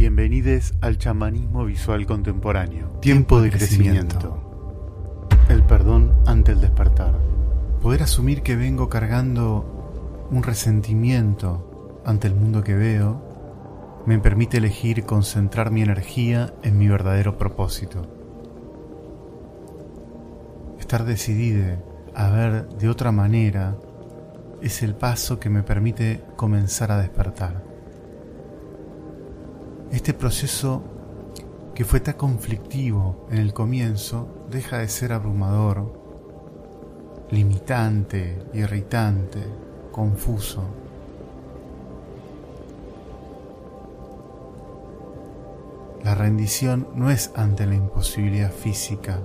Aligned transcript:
Bienvenidos 0.00 0.72
al 0.80 0.96
chamanismo 0.96 1.66
visual 1.66 2.06
contemporáneo. 2.06 2.86
Tiempo 3.02 3.42
de 3.42 3.50
crecimiento. 3.50 5.28
El 5.50 5.62
perdón 5.62 6.14
ante 6.24 6.52
el 6.52 6.62
despertar. 6.62 7.18
Poder 7.82 8.04
asumir 8.04 8.40
que 8.40 8.56
vengo 8.56 8.88
cargando 8.88 10.26
un 10.30 10.42
resentimiento 10.42 12.00
ante 12.06 12.28
el 12.28 12.34
mundo 12.34 12.64
que 12.64 12.76
veo 12.76 14.02
me 14.06 14.18
permite 14.18 14.56
elegir 14.56 15.04
concentrar 15.04 15.70
mi 15.70 15.82
energía 15.82 16.54
en 16.62 16.78
mi 16.78 16.88
verdadero 16.88 17.36
propósito. 17.36 18.08
Estar 20.78 21.04
decidido 21.04 21.76
a 22.14 22.30
ver 22.30 22.70
de 22.70 22.88
otra 22.88 23.12
manera 23.12 23.76
es 24.62 24.82
el 24.82 24.94
paso 24.94 25.38
que 25.38 25.50
me 25.50 25.62
permite 25.62 26.22
comenzar 26.36 26.90
a 26.90 26.96
despertar. 26.96 27.69
Este 29.92 30.14
proceso 30.14 30.84
que 31.74 31.84
fue 31.84 31.98
tan 31.98 32.14
conflictivo 32.14 33.26
en 33.28 33.38
el 33.38 33.52
comienzo 33.52 34.28
deja 34.48 34.78
de 34.78 34.88
ser 34.88 35.12
abrumador, 35.12 35.92
limitante, 37.32 38.38
irritante, 38.54 39.40
confuso. 39.90 40.62
La 46.04 46.14
rendición 46.14 46.86
no 46.94 47.10
es 47.10 47.32
ante 47.34 47.66
la 47.66 47.74
imposibilidad 47.74 48.52
física, 48.52 49.18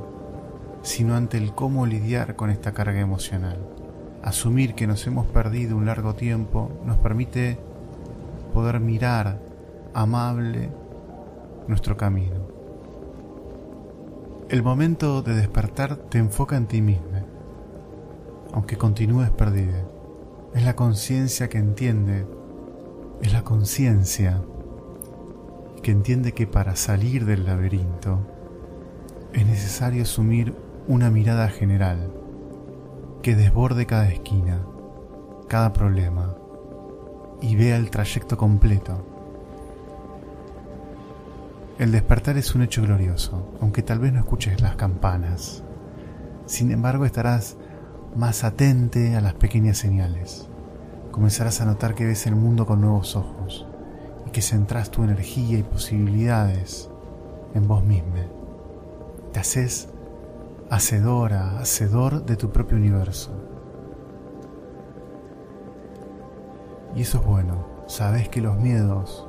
sino 0.82 1.16
ante 1.16 1.38
el 1.38 1.54
cómo 1.54 1.86
lidiar 1.86 2.36
con 2.36 2.50
esta 2.50 2.74
carga 2.74 3.00
emocional. 3.00 3.60
Asumir 4.24 4.74
que 4.74 4.88
nos 4.88 5.06
hemos 5.06 5.28
perdido 5.28 5.78
un 5.78 5.86
largo 5.86 6.16
tiempo 6.16 6.72
nos 6.84 6.98
permite 6.98 7.60
poder 8.52 8.80
mirar 8.80 9.40
amable 9.96 10.70
nuestro 11.70 11.96
camino. 11.96 12.36
El 14.50 14.62
momento 14.62 15.22
de 15.22 15.34
despertar 15.36 15.96
te 15.96 16.18
enfoca 16.18 16.58
en 16.58 16.68
ti 16.68 16.82
mismo, 16.82 17.26
aunque 18.52 18.78
continúes 18.78 19.30
perdida. 19.32 19.86
Es 20.54 20.66
la 20.66 20.76
conciencia 20.76 21.48
que 21.48 21.60
entiende, 21.60 22.28
es 23.22 23.32
la 23.32 23.44
conciencia 23.44 24.42
que 25.82 25.92
entiende 25.92 26.34
que 26.34 26.46
para 26.46 26.76
salir 26.76 27.26
del 27.26 27.46
laberinto 27.46 28.20
es 29.32 29.46
necesario 29.48 30.04
asumir 30.04 30.54
una 30.90 31.10
mirada 31.10 31.48
general 31.48 32.12
que 33.22 33.36
desborde 33.36 33.86
cada 33.86 34.10
esquina, 34.10 34.62
cada 35.48 35.72
problema 35.72 36.36
y 37.42 37.56
vea 37.56 37.78
el 37.78 37.90
trayecto 37.92 38.36
completo 38.36 39.15
el 41.78 41.92
despertar 41.92 42.38
es 42.38 42.56
un 42.56 42.62
hecho 42.62 42.82
glorioso, 42.82 43.54
aunque 43.60 43.84
tal 43.84 44.00
vez 44.00 44.14
no 44.14 44.20
escuches 44.20 44.62
las 44.62 44.78
campanas. 44.78 45.62
Sin 46.46 46.72
embargo, 46.72 47.06
estarás 47.06 47.58
más 48.16 48.46
atente 48.46 49.16
a 49.16 49.22
las 49.22 49.34
pequeñas 49.34 49.78
señales. 49.78 50.48
Comenzarás 51.12 51.60
a 51.60 51.66
notar 51.66 51.94
que 51.94 52.06
ves 52.06 52.28
el 52.28 52.36
mundo 52.36 52.66
con 52.66 52.80
nuevos 52.80 53.16
ojos 53.18 53.66
y 54.26 54.32
que 54.32 54.42
centras 54.42 54.90
tu 54.90 55.04
energía 55.04 55.58
y 55.58 55.64
posibilidades 55.64 56.90
en 57.54 57.68
vos 57.68 57.84
mismo. 57.84 58.16
Te 59.34 59.42
haces 59.42 59.90
hacedora, 60.70 61.60
hacedor 61.60 62.26
de 62.26 62.38
tu 62.38 62.52
propio 62.52 62.78
universo. 62.78 63.32
Y 66.96 67.02
eso 67.02 67.20
es 67.20 67.26
bueno. 67.26 67.68
Sabes 67.88 68.30
que 68.30 68.42
los 68.42 68.58
miedos 68.58 69.28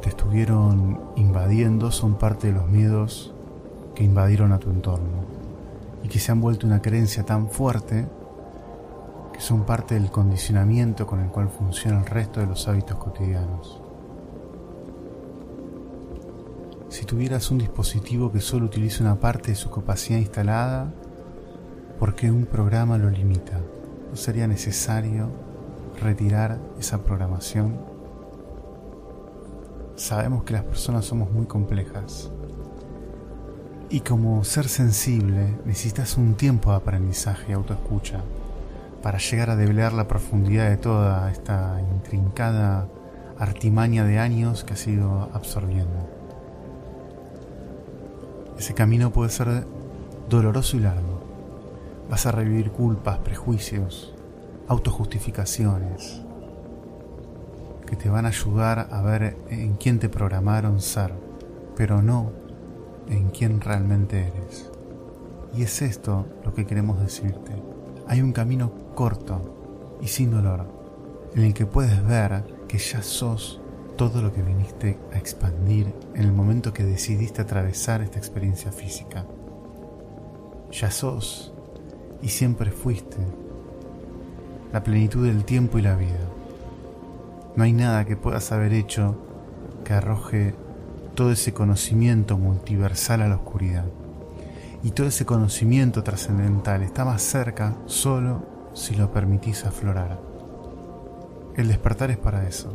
te 0.00 0.08
estuvieron 0.08 0.98
invadiendo 1.16 1.90
son 1.90 2.14
parte 2.14 2.46
de 2.48 2.54
los 2.54 2.68
miedos 2.68 3.34
que 3.94 4.04
invadieron 4.04 4.52
a 4.52 4.58
tu 4.58 4.70
entorno 4.70 5.24
y 6.02 6.08
que 6.08 6.18
se 6.18 6.32
han 6.32 6.40
vuelto 6.40 6.66
una 6.66 6.80
creencia 6.80 7.24
tan 7.24 7.50
fuerte 7.50 8.06
que 9.32 9.40
son 9.40 9.64
parte 9.64 9.94
del 9.94 10.10
condicionamiento 10.10 11.06
con 11.06 11.20
el 11.20 11.28
cual 11.28 11.48
funciona 11.50 12.00
el 12.00 12.06
resto 12.06 12.40
de 12.40 12.46
los 12.46 12.66
hábitos 12.66 12.96
cotidianos. 12.96 13.80
Si 16.88 17.04
tuvieras 17.04 17.50
un 17.50 17.58
dispositivo 17.58 18.32
que 18.32 18.40
solo 18.40 18.66
utiliza 18.66 19.04
una 19.04 19.20
parte 19.20 19.52
de 19.52 19.56
su 19.56 19.70
capacidad 19.70 20.18
instalada, 20.18 20.92
¿por 21.98 22.14
qué 22.14 22.30
un 22.30 22.46
programa 22.46 22.98
lo 22.98 23.10
limita? 23.10 23.60
¿No 24.10 24.16
sería 24.16 24.48
necesario 24.48 25.28
retirar 26.00 26.58
esa 26.78 27.04
programación? 27.04 27.99
Sabemos 30.00 30.44
que 30.44 30.54
las 30.54 30.64
personas 30.64 31.04
somos 31.04 31.30
muy 31.30 31.44
complejas. 31.44 32.30
Y 33.90 34.00
como 34.00 34.42
ser 34.44 34.68
sensible 34.68 35.58
necesitas 35.66 36.16
un 36.16 36.34
tiempo 36.34 36.70
de 36.70 36.76
aprendizaje 36.76 37.50
y 37.50 37.52
autoescucha 37.52 38.22
para 39.02 39.18
llegar 39.18 39.50
a 39.50 39.56
develar 39.56 39.92
la 39.92 40.08
profundidad 40.08 40.70
de 40.70 40.78
toda 40.78 41.30
esta 41.30 41.82
intrincada 41.92 42.88
artimaña 43.38 44.04
de 44.04 44.18
años 44.18 44.64
que 44.64 44.72
has 44.72 44.86
ido 44.86 45.28
absorbiendo. 45.34 46.08
Ese 48.58 48.72
camino 48.72 49.10
puede 49.10 49.30
ser 49.30 49.66
doloroso 50.30 50.78
y 50.78 50.80
largo. 50.80 51.20
Vas 52.08 52.24
a 52.24 52.32
revivir 52.32 52.70
culpas, 52.70 53.18
prejuicios, 53.18 54.14
autojustificaciones, 54.66 56.22
que 57.90 57.96
te 57.96 58.08
van 58.08 58.24
a 58.24 58.28
ayudar 58.28 58.86
a 58.92 59.02
ver 59.02 59.36
en 59.50 59.74
quién 59.74 59.98
te 59.98 60.08
programaron 60.08 60.80
ser, 60.80 61.12
pero 61.74 62.00
no 62.00 62.30
en 63.08 63.30
quién 63.30 63.60
realmente 63.60 64.28
eres. 64.28 64.70
Y 65.56 65.64
es 65.64 65.82
esto 65.82 66.24
lo 66.44 66.54
que 66.54 66.66
queremos 66.66 67.00
decirte. 67.00 67.50
Hay 68.06 68.22
un 68.22 68.32
camino 68.32 68.70
corto 68.94 69.98
y 70.00 70.06
sin 70.06 70.30
dolor, 70.30 70.68
en 71.34 71.42
el 71.42 71.52
que 71.52 71.66
puedes 71.66 72.06
ver 72.06 72.44
que 72.68 72.78
ya 72.78 73.02
sos 73.02 73.60
todo 73.96 74.22
lo 74.22 74.32
que 74.32 74.42
viniste 74.42 74.96
a 75.12 75.18
expandir 75.18 75.92
en 76.14 76.22
el 76.22 76.32
momento 76.32 76.72
que 76.72 76.84
decidiste 76.84 77.42
atravesar 77.42 78.02
esta 78.02 78.20
experiencia 78.20 78.70
física. 78.70 79.26
Ya 80.70 80.92
sos 80.92 81.52
y 82.22 82.28
siempre 82.28 82.70
fuiste 82.70 83.18
la 84.72 84.84
plenitud 84.84 85.26
del 85.26 85.44
tiempo 85.44 85.80
y 85.80 85.82
la 85.82 85.96
vida. 85.96 86.29
No 87.56 87.64
hay 87.64 87.72
nada 87.72 88.04
que 88.04 88.16
puedas 88.16 88.52
haber 88.52 88.72
hecho 88.72 89.16
que 89.84 89.92
arroje 89.92 90.54
todo 91.14 91.32
ese 91.32 91.52
conocimiento 91.52 92.38
multiversal 92.38 93.22
a 93.22 93.28
la 93.28 93.36
oscuridad. 93.36 93.86
Y 94.82 94.92
todo 94.92 95.08
ese 95.08 95.26
conocimiento 95.26 96.02
trascendental 96.02 96.82
está 96.82 97.04
más 97.04 97.22
cerca 97.22 97.76
solo 97.86 98.46
si 98.72 98.94
lo 98.94 99.12
permitís 99.12 99.64
aflorar. 99.64 100.20
El 101.56 101.68
despertar 101.68 102.10
es 102.10 102.18
para 102.18 102.46
eso. 102.46 102.72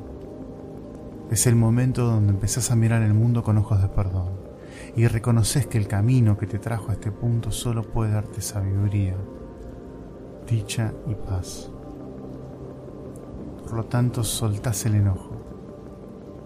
Es 1.31 1.47
el 1.47 1.55
momento 1.55 2.05
donde 2.05 2.33
empezás 2.33 2.69
a 2.69 2.75
mirar 2.75 3.01
el 3.01 3.13
mundo 3.13 3.41
con 3.43 3.57
ojos 3.57 3.81
de 3.81 3.87
perdón 3.87 4.45
y 4.95 5.07
reconoces 5.07 5.65
que 5.65 5.77
el 5.77 5.87
camino 5.87 6.37
que 6.37 6.47
te 6.47 6.59
trajo 6.59 6.91
a 6.91 6.93
este 6.93 7.11
punto 7.11 7.51
solo 7.51 7.83
puede 7.83 8.11
darte 8.11 8.41
sabiduría, 8.41 9.15
dicha 10.47 10.93
y 11.07 11.15
paz. 11.15 11.71
Por 13.65 13.73
lo 13.73 13.85
tanto, 13.85 14.23
soltás 14.23 14.85
el 14.85 14.93
enojo, 14.93 15.31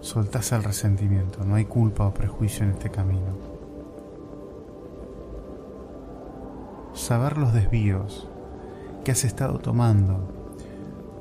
soltás 0.00 0.52
el 0.52 0.64
resentimiento, 0.64 1.44
no 1.44 1.56
hay 1.56 1.66
culpa 1.66 2.06
o 2.06 2.14
prejuicio 2.14 2.64
en 2.64 2.70
este 2.70 2.90
camino. 2.90 3.36
Saber 6.94 7.36
los 7.36 7.52
desvíos 7.52 8.26
que 9.04 9.12
has 9.12 9.24
estado 9.24 9.58
tomando 9.58 10.32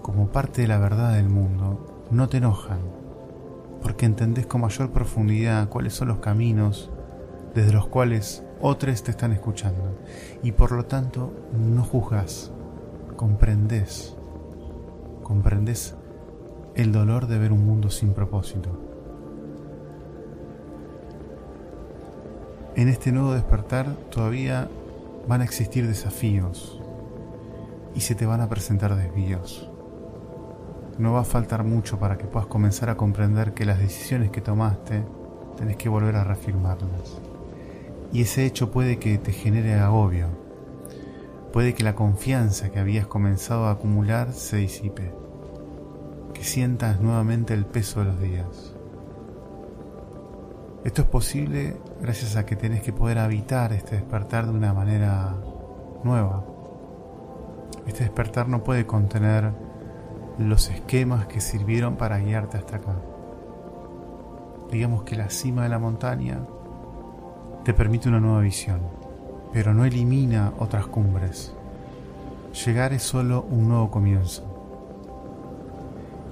como 0.02 0.30
parte 0.30 0.62
de 0.62 0.70
la 0.70 0.80
verdad 0.80 1.16
del 1.16 1.28
mundo 1.28 2.08
no 2.12 2.30
te 2.30 2.38
enojan, 2.38 2.80
porque 3.82 4.06
entendés 4.06 4.48
con 4.48 4.62
mayor 4.62 4.92
profundidad 4.92 5.68
cuáles 5.68 5.96
son 5.96 6.08
los 6.08 6.20
caminos 6.20 6.90
desde 7.54 7.74
los 7.74 7.88
cuales 7.88 8.46
otros 8.62 9.04
te 9.04 9.12
están 9.12 9.34
escuchando. 9.34 10.00
Y 10.44 10.54
por 10.54 10.72
lo 10.72 10.86
tanto 10.86 11.34
no 11.52 11.84
juzgas, 11.84 12.52
comprendes 13.18 14.16
comprendes 15.30 15.94
el 16.74 16.92
dolor 16.92 17.28
de 17.28 17.38
ver 17.38 17.52
un 17.52 17.64
mundo 17.64 17.92
sin 17.92 18.14
propósito. 18.14 18.72
En 22.76 22.88
este 22.88 23.12
nuevo 23.12 23.34
despertar 23.34 23.94
todavía 24.10 24.68
van 25.28 25.42
a 25.42 25.44
existir 25.44 25.86
desafíos 25.86 26.82
y 27.94 28.00
se 28.00 28.16
te 28.16 28.26
van 28.26 28.42
a 28.42 28.50
presentar 28.50 28.96
desvíos. 28.96 29.70
No 30.98 31.14
va 31.14 31.20
a 31.20 31.26
faltar 31.26 31.64
mucho 31.64 32.00
para 32.00 32.18
que 32.18 32.26
puedas 32.26 32.48
comenzar 32.48 32.90
a 32.90 32.98
comprender 32.98 33.54
que 33.54 33.66
las 33.66 33.78
decisiones 33.78 34.32
que 34.32 34.42
tomaste 34.42 35.04
tenés 35.58 35.78
que 35.78 35.90
volver 35.90 36.16
a 36.16 36.24
reafirmarlas. 36.24 37.22
Y 38.12 38.24
ese 38.24 38.48
hecho 38.48 38.72
puede 38.72 38.98
que 38.98 39.20
te 39.20 39.32
genere 39.32 39.76
agobio, 39.76 40.49
puede 41.52 41.74
que 41.74 41.84
la 41.84 41.96
confianza 41.96 42.70
que 42.70 42.80
habías 42.80 43.08
comenzado 43.08 43.66
a 43.66 43.72
acumular 43.72 44.34
se 44.34 44.58
disipe, 44.58 45.12
que 46.34 46.44
sientas 46.44 47.02
nuevamente 47.02 47.54
el 47.54 47.66
peso 47.66 48.00
de 48.00 48.06
los 48.06 48.20
días. 48.20 48.76
Esto 50.84 51.02
es 51.02 51.08
posible 51.08 51.78
gracias 52.02 52.36
a 52.38 52.46
que 52.46 52.56
tenés 52.56 52.82
que 52.82 52.94
poder 52.94 53.18
habitar 53.18 53.74
este 53.74 53.96
despertar 53.96 54.46
de 54.46 54.52
una 54.52 54.74
manera 54.74 55.36
nueva. 56.04 56.46
Este 57.86 58.04
despertar 58.04 58.48
no 58.48 58.64
puede 58.64 58.86
contener 58.86 59.52
los 60.38 60.70
esquemas 60.70 61.28
que 61.28 61.42
sirvieron 61.42 61.98
para 61.98 62.20
guiarte 62.20 62.58
hasta 62.58 62.78
acá. 62.78 62.96
Digamos 64.72 65.04
que 65.04 65.16
la 65.16 65.30
cima 65.30 65.64
de 65.64 65.70
la 65.70 65.80
montaña 65.80 66.40
te 67.66 67.74
permite 67.74 68.08
una 68.08 68.22
nueva 68.22 68.40
visión, 68.40 68.80
pero 69.54 69.74
no 69.74 69.86
elimina 69.86 70.54
otras 70.60 70.88
cumbres. 70.88 71.54
Llegar 72.66 72.94
es 72.94 73.04
solo 73.04 73.46
un 73.50 73.70
nuevo 73.70 73.90
comienzo. 73.92 74.44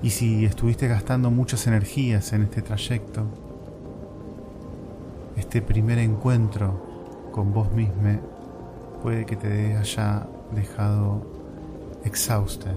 Y 0.03 0.11
si 0.11 0.45
estuviste 0.45 0.87
gastando 0.87 1.31
muchas 1.31 1.65
energías 1.67 2.31
en 2.33 2.43
este 2.43 2.61
trayecto, 2.61 3.23
este 5.35 5.61
primer 5.61 5.97
encuentro 5.99 6.85
con 7.31 7.53
vos 7.53 7.71
mismo 7.71 8.19
puede 9.01 9.25
que 9.25 9.35
te 9.35 9.75
haya 9.75 10.27
dejado 10.51 11.21
exhausta, 12.03 12.73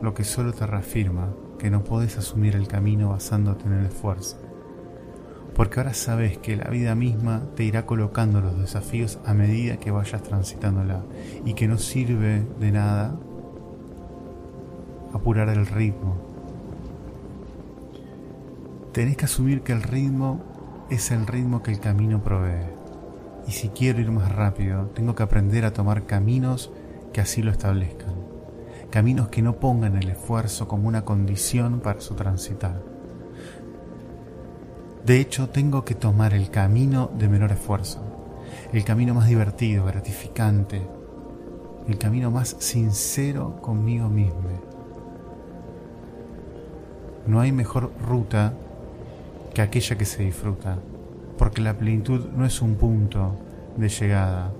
lo 0.00 0.14
que 0.14 0.24
solo 0.24 0.52
te 0.52 0.66
reafirma 0.66 1.28
que 1.58 1.70
no 1.70 1.82
puedes 1.82 2.16
asumir 2.16 2.54
el 2.54 2.68
camino 2.68 3.10
basándote 3.10 3.66
en 3.66 3.72
el 3.72 3.86
esfuerzo, 3.86 4.36
porque 5.58 5.80
ahora 5.80 5.92
sabes 5.92 6.38
que 6.38 6.54
la 6.54 6.70
vida 6.70 6.94
misma 6.94 7.42
te 7.56 7.64
irá 7.64 7.84
colocando 7.84 8.40
los 8.40 8.56
desafíos 8.60 9.18
a 9.26 9.34
medida 9.34 9.78
que 9.78 9.90
vayas 9.90 10.22
transitándola 10.22 11.02
y 11.44 11.54
que 11.54 11.66
no 11.66 11.78
sirve 11.78 12.46
de 12.60 12.70
nada 12.70 13.16
apurar 15.12 15.48
el 15.48 15.66
ritmo. 15.66 16.16
Tenés 18.92 19.16
que 19.16 19.24
asumir 19.24 19.62
que 19.62 19.72
el 19.72 19.82
ritmo 19.82 20.44
es 20.90 21.10
el 21.10 21.26
ritmo 21.26 21.60
que 21.60 21.72
el 21.72 21.80
camino 21.80 22.22
provee. 22.22 22.68
Y 23.48 23.50
si 23.50 23.70
quiero 23.70 24.00
ir 24.00 24.12
más 24.12 24.30
rápido, 24.30 24.86
tengo 24.94 25.16
que 25.16 25.24
aprender 25.24 25.64
a 25.64 25.72
tomar 25.72 26.06
caminos 26.06 26.70
que 27.12 27.20
así 27.20 27.42
lo 27.42 27.50
establezcan. 27.50 28.14
Caminos 28.90 29.26
que 29.26 29.42
no 29.42 29.56
pongan 29.56 29.96
el 29.96 30.08
esfuerzo 30.08 30.68
como 30.68 30.86
una 30.86 31.04
condición 31.04 31.80
para 31.80 32.00
su 32.00 32.14
transitar. 32.14 32.97
De 35.04 35.20
hecho, 35.20 35.48
tengo 35.48 35.84
que 35.84 35.94
tomar 35.94 36.34
el 36.34 36.50
camino 36.50 37.10
de 37.16 37.28
menor 37.28 37.52
esfuerzo, 37.52 38.00
el 38.72 38.84
camino 38.84 39.14
más 39.14 39.28
divertido, 39.28 39.84
gratificante, 39.84 40.86
el 41.88 41.98
camino 41.98 42.30
más 42.30 42.56
sincero 42.58 43.60
conmigo 43.62 44.08
mismo. 44.08 44.40
No 47.26 47.40
hay 47.40 47.52
mejor 47.52 47.92
ruta 48.06 48.54
que 49.54 49.62
aquella 49.62 49.96
que 49.96 50.04
se 50.04 50.22
disfruta 50.22 50.78
porque 51.38 51.62
la 51.62 51.74
plenitud 51.74 52.28
no 52.36 52.44
es 52.44 52.60
un 52.60 52.74
punto 52.74 53.36
de 53.76 53.88
llegada, 53.88 54.52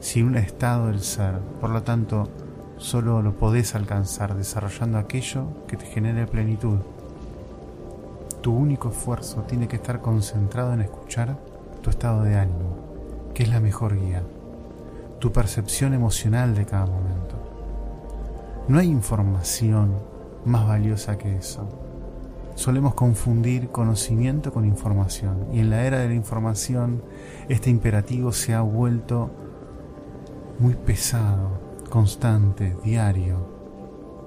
sino 0.00 0.28
un 0.28 0.36
estado 0.36 0.88
del 0.88 1.00
ser. 1.00 1.40
Por 1.60 1.70
lo 1.70 1.82
tanto, 1.82 2.28
solo 2.76 3.22
lo 3.22 3.36
podés 3.36 3.74
alcanzar 3.74 4.36
desarrollando 4.36 4.98
aquello 4.98 5.66
que 5.66 5.78
te 5.78 5.86
genere 5.86 6.26
plenitud. 6.26 6.78
Tu 8.46 8.52
único 8.52 8.90
esfuerzo 8.90 9.42
tiene 9.42 9.66
que 9.66 9.74
estar 9.74 10.00
concentrado 10.00 10.72
en 10.72 10.80
escuchar 10.80 11.36
tu 11.82 11.90
estado 11.90 12.22
de 12.22 12.36
ánimo, 12.36 12.76
que 13.34 13.42
es 13.42 13.48
la 13.48 13.58
mejor 13.58 13.98
guía, 13.98 14.22
tu 15.18 15.32
percepción 15.32 15.94
emocional 15.94 16.54
de 16.54 16.64
cada 16.64 16.86
momento. 16.86 17.34
No 18.68 18.78
hay 18.78 18.86
información 18.86 19.96
más 20.44 20.64
valiosa 20.64 21.18
que 21.18 21.34
eso. 21.34 21.68
Solemos 22.54 22.94
confundir 22.94 23.70
conocimiento 23.70 24.52
con 24.52 24.64
información 24.64 25.48
y 25.52 25.58
en 25.58 25.70
la 25.70 25.84
era 25.84 25.98
de 25.98 26.06
la 26.06 26.14
información 26.14 27.02
este 27.48 27.68
imperativo 27.70 28.30
se 28.30 28.54
ha 28.54 28.60
vuelto 28.60 29.28
muy 30.60 30.74
pesado, 30.74 31.58
constante, 31.90 32.76
diario 32.84 33.38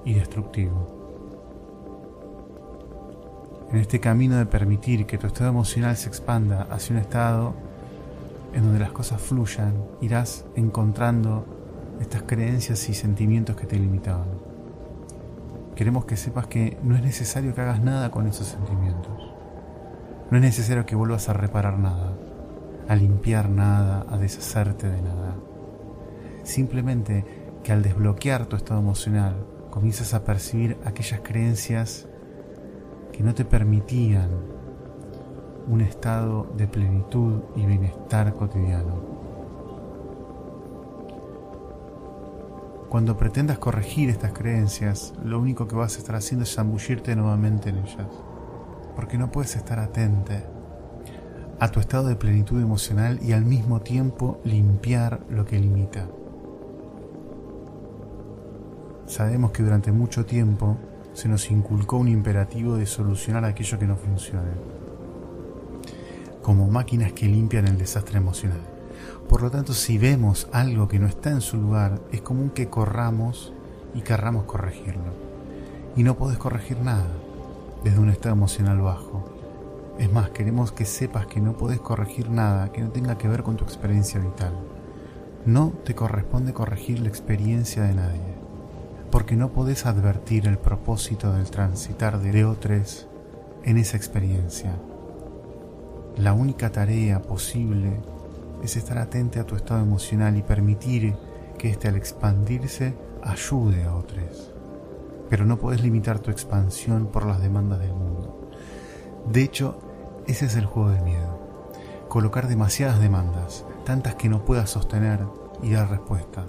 y 0.04 0.12
destructivo. 0.12 0.99
En 3.72 3.78
este 3.78 4.00
camino 4.00 4.36
de 4.36 4.46
permitir 4.46 5.06
que 5.06 5.16
tu 5.16 5.28
estado 5.28 5.50
emocional 5.50 5.96
se 5.96 6.08
expanda 6.08 6.62
hacia 6.70 6.96
un 6.96 7.02
estado 7.02 7.54
en 8.52 8.64
donde 8.64 8.80
las 8.80 8.90
cosas 8.90 9.20
fluyan, 9.20 9.74
irás 10.00 10.44
encontrando 10.56 11.46
estas 12.00 12.22
creencias 12.22 12.88
y 12.88 12.94
sentimientos 12.94 13.54
que 13.54 13.66
te 13.66 13.78
limitaban. 13.78 14.26
Queremos 15.76 16.04
que 16.04 16.16
sepas 16.16 16.48
que 16.48 16.78
no 16.82 16.96
es 16.96 17.02
necesario 17.02 17.54
que 17.54 17.60
hagas 17.60 17.80
nada 17.80 18.10
con 18.10 18.26
esos 18.26 18.48
sentimientos. 18.48 19.12
No 20.32 20.36
es 20.36 20.42
necesario 20.42 20.84
que 20.84 20.96
vuelvas 20.96 21.28
a 21.28 21.32
reparar 21.32 21.78
nada, 21.78 22.14
a 22.88 22.96
limpiar 22.96 23.48
nada, 23.50 24.04
a 24.10 24.18
deshacerte 24.18 24.88
de 24.88 25.00
nada. 25.00 25.36
Simplemente 26.42 27.24
que 27.62 27.70
al 27.70 27.82
desbloquear 27.82 28.46
tu 28.46 28.56
estado 28.56 28.80
emocional 28.80 29.46
comienzas 29.70 30.12
a 30.12 30.24
percibir 30.24 30.76
aquellas 30.84 31.20
creencias 31.20 32.08
que 33.20 33.26
no 33.26 33.34
te 33.34 33.44
permitían 33.44 34.30
un 35.68 35.82
estado 35.82 36.46
de 36.56 36.66
plenitud 36.66 37.42
y 37.54 37.66
bienestar 37.66 38.34
cotidiano. 38.34 38.94
Cuando 42.88 43.18
pretendas 43.18 43.58
corregir 43.58 44.08
estas 44.08 44.32
creencias, 44.32 45.12
lo 45.22 45.38
único 45.38 45.68
que 45.68 45.76
vas 45.76 45.96
a 45.96 45.98
estar 45.98 46.16
haciendo 46.16 46.44
es 46.44 46.54
zambullirte 46.54 47.14
nuevamente 47.14 47.68
en 47.68 47.80
ellas, 47.80 48.08
porque 48.96 49.18
no 49.18 49.30
puedes 49.30 49.54
estar 49.54 49.78
atente 49.80 50.42
a 51.58 51.68
tu 51.68 51.78
estado 51.78 52.08
de 52.08 52.16
plenitud 52.16 52.58
emocional 52.62 53.18
y 53.22 53.32
al 53.32 53.44
mismo 53.44 53.82
tiempo 53.82 54.40
limpiar 54.44 55.20
lo 55.28 55.44
que 55.44 55.58
limita. 55.58 56.08
Sabemos 59.04 59.50
que 59.50 59.62
durante 59.62 59.92
mucho 59.92 60.24
tiempo 60.24 60.78
se 61.12 61.28
nos 61.28 61.50
inculcó 61.50 61.96
un 61.96 62.08
imperativo 62.08 62.76
de 62.76 62.86
solucionar 62.86 63.44
aquello 63.44 63.78
que 63.78 63.86
no 63.86 63.96
funcione, 63.96 64.52
como 66.42 66.68
máquinas 66.68 67.12
que 67.12 67.26
limpian 67.26 67.66
el 67.66 67.78
desastre 67.78 68.18
emocional. 68.18 68.60
Por 69.28 69.42
lo 69.42 69.50
tanto, 69.50 69.74
si 69.74 69.98
vemos 69.98 70.48
algo 70.52 70.88
que 70.88 70.98
no 70.98 71.06
está 71.06 71.30
en 71.30 71.40
su 71.40 71.56
lugar, 71.56 72.00
es 72.10 72.20
común 72.20 72.50
que 72.50 72.68
corramos 72.68 73.52
y 73.94 74.00
querramos 74.00 74.44
corregirlo. 74.44 75.12
Y 75.96 76.02
no 76.02 76.16
podés 76.16 76.38
corregir 76.38 76.78
nada 76.80 77.06
desde 77.84 78.00
un 78.00 78.10
estado 78.10 78.34
emocional 78.34 78.80
bajo. 78.80 79.24
Es 79.98 80.10
más, 80.12 80.30
queremos 80.30 80.72
que 80.72 80.84
sepas 80.84 81.26
que 81.26 81.40
no 81.40 81.56
podés 81.56 81.80
corregir 81.80 82.30
nada 82.30 82.72
que 82.72 82.80
no 82.80 82.90
tenga 82.90 83.18
que 83.18 83.28
ver 83.28 83.42
con 83.42 83.56
tu 83.56 83.64
experiencia 83.64 84.18
vital. 84.18 84.54
No 85.46 85.72
te 85.84 85.94
corresponde 85.94 86.52
corregir 86.52 87.00
la 87.00 87.08
experiencia 87.08 87.82
de 87.82 87.94
nadie, 87.94 88.34
porque 89.10 89.36
no 89.36 89.52
podés 89.52 89.86
advertir 89.86 90.46
el 90.46 90.58
propósito 90.58 91.32
del 91.32 91.50
transitar 91.50 92.20
de 92.20 92.44
otros 92.44 93.08
en 93.64 93.76
esa 93.76 93.96
experiencia. 93.96 94.76
La 96.16 96.32
única 96.32 96.70
tarea 96.70 97.22
posible 97.22 98.00
es 98.62 98.76
estar 98.76 98.98
atente 98.98 99.40
a 99.40 99.46
tu 99.46 99.56
estado 99.56 99.80
emocional 99.80 100.36
y 100.36 100.42
permitir 100.42 101.14
que 101.58 101.70
éste 101.70 101.88
al 101.88 101.96
expandirse 101.96 102.94
ayude 103.22 103.84
a 103.84 103.94
otros. 103.94 104.52
Pero 105.28 105.44
no 105.44 105.58
puedes 105.58 105.82
limitar 105.82 106.18
tu 106.18 106.30
expansión 106.30 107.06
por 107.06 107.26
las 107.26 107.40
demandas 107.40 107.80
del 107.80 107.92
mundo. 107.92 108.50
De 109.30 109.42
hecho, 109.42 109.78
ese 110.26 110.46
es 110.46 110.56
el 110.56 110.66
juego 110.66 110.90
del 110.90 111.02
miedo. 111.02 111.38
Colocar 112.08 112.48
demasiadas 112.48 113.00
demandas, 113.00 113.64
tantas 113.84 114.14
que 114.16 114.28
no 114.28 114.44
puedas 114.44 114.70
sostener 114.70 115.20
y 115.62 115.72
dar 115.72 115.90
respuesta. 115.90 116.46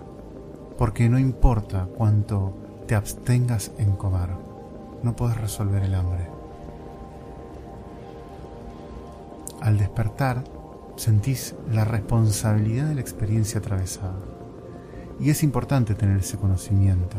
Porque 0.82 1.10
no 1.10 1.20
importa 1.20 1.88
cuánto 1.96 2.56
te 2.88 2.96
abstengas 2.96 3.72
en 3.78 3.92
comer, 3.92 4.30
no 5.04 5.16
puedes 5.16 5.40
resolver 5.40 5.84
el 5.84 5.94
hambre. 5.94 6.28
Al 9.62 9.78
despertar, 9.78 10.44
sentís 10.96 11.54
la 11.72 11.86
responsabilidad 11.86 12.88
de 12.88 12.96
la 12.96 13.02
experiencia 13.02 13.60
atravesada. 13.60 14.16
Y 15.20 15.30
es 15.30 15.44
importante 15.44 15.94
tener 15.94 16.18
ese 16.18 16.40
conocimiento, 16.40 17.18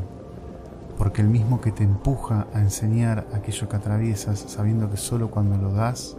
porque 0.99 1.23
el 1.23 1.29
mismo 1.29 1.61
que 1.61 1.71
te 1.71 1.85
empuja 1.85 2.49
a 2.53 2.59
enseñar 2.59 3.29
aquello 3.33 3.69
que 3.69 3.77
atraviesas, 3.77 4.41
sabiendo 4.41 4.91
que 4.91 4.97
solo 4.97 5.31
cuando 5.31 5.57
lo 5.57 5.73
das, 5.73 6.17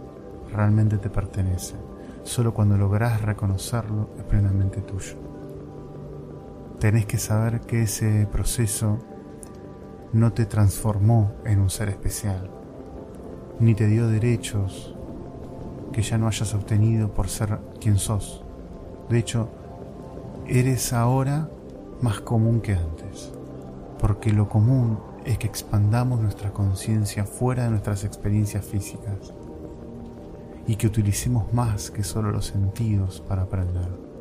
realmente 0.50 0.96
te 0.96 1.10
pertenece, 1.10 1.74
solo 2.22 2.54
cuando 2.54 2.78
lográs 2.78 3.20
reconocerlo, 3.20 4.08
es 4.16 4.24
plenamente 4.24 4.80
tuyo. 4.80 5.43
Tenés 6.84 7.06
que 7.06 7.16
saber 7.16 7.62
que 7.62 7.84
ese 7.84 8.28
proceso 8.30 8.98
no 10.12 10.34
te 10.34 10.44
transformó 10.44 11.32
en 11.46 11.60
un 11.60 11.70
ser 11.70 11.88
especial, 11.88 12.50
ni 13.58 13.74
te 13.74 13.86
dio 13.86 14.06
derechos 14.06 14.94
que 15.94 16.02
ya 16.02 16.18
no 16.18 16.26
hayas 16.28 16.52
obtenido 16.52 17.10
por 17.14 17.30
ser 17.30 17.58
quien 17.80 17.96
sos. 17.96 18.44
De 19.08 19.18
hecho, 19.18 19.48
eres 20.46 20.92
ahora 20.92 21.48
más 22.02 22.20
común 22.20 22.60
que 22.60 22.74
antes, 22.74 23.32
porque 23.98 24.30
lo 24.34 24.50
común 24.50 24.98
es 25.24 25.38
que 25.38 25.46
expandamos 25.46 26.20
nuestra 26.20 26.52
conciencia 26.52 27.24
fuera 27.24 27.64
de 27.64 27.70
nuestras 27.70 28.04
experiencias 28.04 28.62
físicas. 28.62 29.32
y 30.66 30.76
que 30.76 30.86
utilicemos 30.86 31.50
más 31.54 31.90
que 31.90 32.04
solo 32.04 32.30
los 32.30 32.44
sentidos 32.44 33.22
para 33.26 33.42
aprender. 33.42 34.13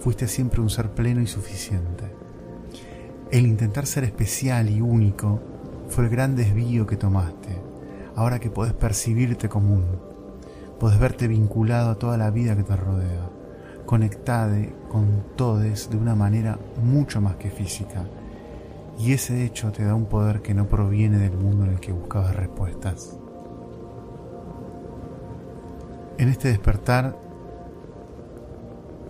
Fuiste 0.00 0.28
siempre 0.28 0.60
un 0.60 0.70
ser 0.70 0.90
pleno 0.90 1.20
y 1.20 1.26
suficiente. 1.26 2.04
El 3.30 3.46
intentar 3.46 3.86
ser 3.86 4.04
especial 4.04 4.70
y 4.70 4.80
único 4.80 5.40
fue 5.88 6.04
el 6.04 6.10
gran 6.10 6.36
desvío 6.36 6.86
que 6.86 6.96
tomaste, 6.96 7.60
ahora 8.14 8.38
que 8.38 8.50
podés 8.50 8.72
percibirte 8.72 9.48
común, 9.48 9.84
podés 10.78 10.98
verte 10.98 11.28
vinculado 11.28 11.90
a 11.90 11.98
toda 11.98 12.16
la 12.16 12.30
vida 12.30 12.56
que 12.56 12.62
te 12.62 12.76
rodea, 12.76 13.28
conectade 13.86 14.74
con 14.88 15.24
todes 15.36 15.90
de 15.90 15.96
una 15.96 16.14
manera 16.14 16.58
mucho 16.82 17.20
más 17.20 17.36
que 17.36 17.50
física, 17.50 18.06
y 18.98 19.12
ese 19.12 19.44
hecho 19.44 19.72
te 19.72 19.84
da 19.84 19.94
un 19.94 20.06
poder 20.06 20.42
que 20.42 20.54
no 20.54 20.68
proviene 20.68 21.18
del 21.18 21.36
mundo 21.36 21.64
en 21.64 21.72
el 21.72 21.80
que 21.80 21.92
buscabas 21.92 22.34
respuestas. 22.34 23.18
En 26.18 26.28
este 26.28 26.48
despertar, 26.48 27.16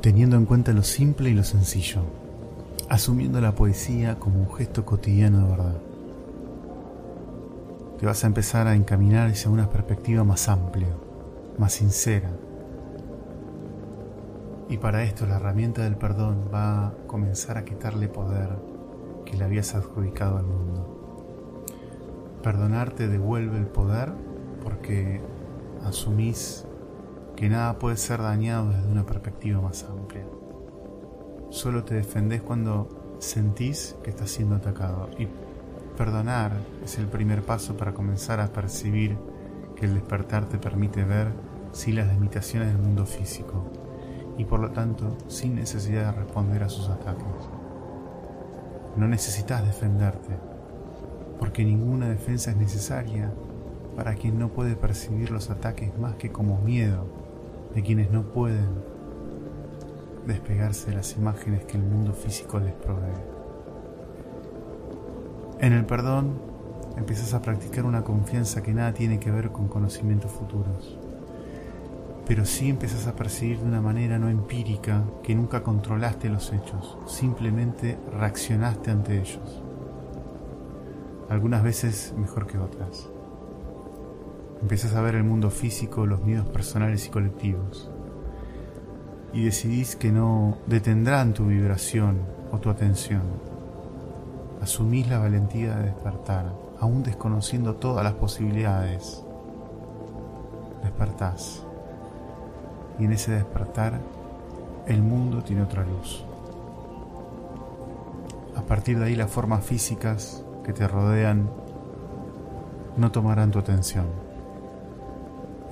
teniendo 0.00 0.36
en 0.36 0.46
cuenta 0.46 0.72
lo 0.72 0.82
simple 0.82 1.30
y 1.30 1.34
lo 1.34 1.42
sencillo, 1.42 2.02
asumiendo 2.88 3.40
la 3.40 3.54
poesía 3.54 4.18
como 4.18 4.40
un 4.40 4.54
gesto 4.54 4.84
cotidiano 4.84 5.44
de 5.44 5.50
verdad, 5.50 5.78
te 7.98 8.06
vas 8.06 8.22
a 8.22 8.28
empezar 8.28 8.68
a 8.68 8.76
encaminar 8.76 9.28
hacia 9.28 9.50
una 9.50 9.68
perspectiva 9.68 10.22
más 10.22 10.48
amplia, 10.48 10.94
más 11.58 11.72
sincera. 11.72 12.30
Y 14.68 14.76
para 14.76 15.02
esto 15.02 15.26
la 15.26 15.36
herramienta 15.36 15.82
del 15.82 15.96
perdón 15.96 16.48
va 16.54 16.88
a 16.88 16.92
comenzar 17.08 17.58
a 17.58 17.64
quitarle 17.64 18.06
poder 18.06 18.50
que 19.24 19.36
le 19.36 19.44
habías 19.44 19.74
adjudicado 19.74 20.36
al 20.38 20.46
mundo. 20.46 20.94
Perdonar 22.42 22.92
te 22.92 23.08
devuelve 23.08 23.58
el 23.58 23.66
poder 23.66 24.12
porque 24.62 25.20
asumís 25.84 26.67
que 27.38 27.48
nada 27.48 27.78
puede 27.78 27.96
ser 27.96 28.20
dañado 28.20 28.70
desde 28.70 28.90
una 28.90 29.06
perspectiva 29.06 29.60
más 29.60 29.84
amplia. 29.84 30.26
Solo 31.50 31.84
te 31.84 31.94
defendés 31.94 32.42
cuando 32.42 33.16
sentís 33.20 33.94
que 34.02 34.10
estás 34.10 34.28
siendo 34.28 34.56
atacado. 34.56 35.08
Y 35.20 35.28
perdonar 35.96 36.50
es 36.82 36.98
el 36.98 37.06
primer 37.06 37.44
paso 37.44 37.76
para 37.76 37.94
comenzar 37.94 38.40
a 38.40 38.48
percibir 38.48 39.16
que 39.76 39.86
el 39.86 39.94
despertar 39.94 40.48
te 40.48 40.58
permite 40.58 41.04
ver 41.04 41.28
sin 41.70 41.94
las 41.94 42.12
limitaciones 42.12 42.72
del 42.72 42.82
mundo 42.82 43.06
físico 43.06 43.70
y 44.36 44.44
por 44.44 44.58
lo 44.58 44.72
tanto 44.72 45.16
sin 45.28 45.54
necesidad 45.54 46.12
de 46.12 46.20
responder 46.20 46.64
a 46.64 46.68
sus 46.68 46.88
ataques. 46.88 47.48
No 48.96 49.06
necesitas 49.06 49.64
defenderte, 49.64 50.34
porque 51.38 51.64
ninguna 51.64 52.08
defensa 52.08 52.50
es 52.50 52.56
necesaria 52.56 53.32
para 53.94 54.16
quien 54.16 54.40
no 54.40 54.48
puede 54.48 54.74
percibir 54.74 55.30
los 55.30 55.50
ataques 55.50 55.96
más 55.96 56.16
que 56.16 56.32
como 56.32 56.60
miedo 56.60 57.27
de 57.74 57.82
quienes 57.82 58.10
no 58.10 58.22
pueden 58.22 58.68
despegarse 60.26 60.90
de 60.90 60.96
las 60.96 61.16
imágenes 61.16 61.64
que 61.64 61.76
el 61.76 61.82
mundo 61.82 62.12
físico 62.12 62.60
les 62.60 62.74
provee. 62.74 63.38
En 65.60 65.72
el 65.72 65.86
perdón 65.86 66.40
empiezas 66.96 67.34
a 67.34 67.42
practicar 67.42 67.84
una 67.84 68.04
confianza 68.04 68.62
que 68.62 68.74
nada 68.74 68.92
tiene 68.92 69.18
que 69.18 69.30
ver 69.30 69.50
con 69.50 69.68
conocimientos 69.68 70.30
futuros, 70.30 70.98
pero 72.26 72.44
sí 72.44 72.68
empiezas 72.68 73.06
a 73.06 73.16
percibir 73.16 73.58
de 73.58 73.66
una 73.66 73.80
manera 73.80 74.18
no 74.18 74.28
empírica 74.28 75.02
que 75.22 75.34
nunca 75.34 75.62
controlaste 75.62 76.28
los 76.28 76.52
hechos, 76.52 76.98
simplemente 77.06 77.98
reaccionaste 78.12 78.90
ante 78.90 79.18
ellos, 79.18 79.62
algunas 81.28 81.62
veces 81.62 82.14
mejor 82.16 82.46
que 82.46 82.58
otras. 82.58 83.08
Empiezas 84.60 84.94
a 84.94 85.00
ver 85.00 85.14
el 85.14 85.22
mundo 85.22 85.50
físico, 85.50 86.04
los 86.04 86.24
miedos 86.24 86.46
personales 86.48 87.06
y 87.06 87.10
colectivos. 87.10 87.88
Y 89.32 89.44
decidís 89.44 89.94
que 89.94 90.10
no 90.10 90.58
detendrán 90.66 91.32
tu 91.32 91.46
vibración 91.46 92.22
o 92.50 92.58
tu 92.58 92.68
atención. 92.68 93.22
Asumís 94.60 95.08
la 95.08 95.20
valentía 95.20 95.76
de 95.76 95.84
despertar, 95.84 96.52
aún 96.80 97.04
desconociendo 97.04 97.76
todas 97.76 98.02
las 98.02 98.14
posibilidades. 98.14 99.22
Despertás. 100.82 101.62
Y 102.98 103.04
en 103.04 103.12
ese 103.12 103.30
despertar, 103.30 104.00
el 104.86 105.02
mundo 105.02 105.44
tiene 105.44 105.62
otra 105.62 105.84
luz. 105.84 106.24
A 108.56 108.62
partir 108.62 108.98
de 108.98 109.04
ahí 109.04 109.14
las 109.14 109.30
formas 109.30 109.64
físicas 109.64 110.42
que 110.64 110.72
te 110.72 110.88
rodean 110.88 111.48
no 112.96 113.12
tomarán 113.12 113.52
tu 113.52 113.60
atención 113.60 114.27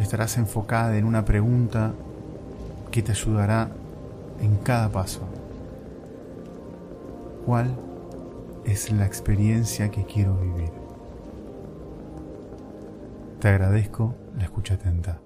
estarás 0.00 0.37
enfocada 0.37 0.97
en 0.97 1.05
una 1.05 1.25
pregunta 1.25 1.93
que 2.91 3.03
te 3.03 3.12
ayudará 3.12 3.69
en 4.41 4.57
cada 4.57 4.88
paso. 4.88 5.23
¿Cuál 7.45 7.76
es 8.65 8.91
la 8.93 9.07
experiencia 9.07 9.91
que 9.91 10.05
quiero 10.05 10.37
vivir? 10.37 10.71
Te 13.41 13.49
agradezco 13.49 14.15
la 14.37 14.45
escucha 14.45 14.75
atenta. 14.75 15.21